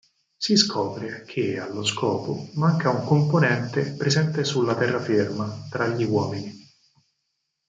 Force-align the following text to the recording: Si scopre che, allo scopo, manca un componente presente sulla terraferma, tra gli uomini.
Si 0.35 0.55
scopre 0.57 1.25
che, 1.25 1.59
allo 1.59 1.83
scopo, 1.83 2.47
manca 2.55 2.89
un 2.89 3.05
componente 3.05 3.91
presente 3.95 4.43
sulla 4.43 4.75
terraferma, 4.75 5.67
tra 5.69 5.87
gli 5.89 6.03
uomini. 6.05 6.59